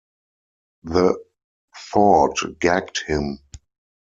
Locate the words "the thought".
0.81-2.57